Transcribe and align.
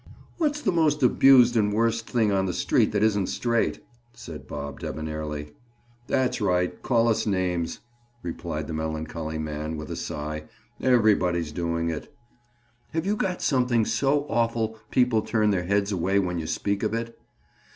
"What's 0.39 0.61
the 0.61 0.71
most 0.71 1.03
abused 1.03 1.55
and 1.55 1.71
worst 1.71 2.07
thing 2.09 2.31
on 2.31 2.47
the 2.47 2.55
street 2.55 2.91
that 2.91 3.03
isn't 3.03 3.27
straight?" 3.27 3.85
said 4.15 4.47
Bob 4.47 4.79
debonairly. 4.79 5.51
"That's 6.07 6.41
right. 6.41 6.81
Call 6.81 7.07
us 7.07 7.27
names," 7.27 7.81
replied 8.23 8.65
the 8.65 8.73
melancholy 8.73 9.37
man 9.37 9.77
with 9.77 9.91
a 9.91 9.95
sigh. 9.95 10.45
"Everybody's 10.81 11.51
doing 11.51 11.91
it." 11.91 12.11
"Have 12.93 13.05
you 13.05 13.15
got 13.15 13.43
something 13.43 13.85
so 13.85 14.25
awful 14.27 14.79
people 14.89 15.21
turn 15.21 15.51
their 15.51 15.65
heads 15.65 15.91
away 15.91 16.17
when 16.17 16.39
you 16.39 16.47
speak 16.47 16.81
of 16.81 16.95
it?" 16.95 17.15